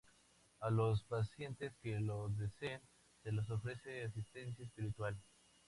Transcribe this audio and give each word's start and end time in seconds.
A 0.61 0.71
los 0.71 1.03
pacientes 1.03 1.73
que 1.83 1.99
lo 1.99 2.27
deseen 2.29 2.81
se 3.21 3.31
les 3.31 3.47
ofrece 3.51 4.01
asistencia 4.03 4.65
espiritual. 4.65 5.15